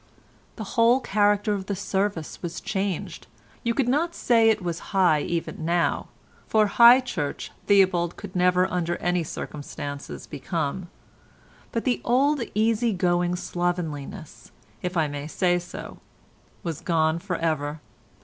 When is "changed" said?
2.59-3.27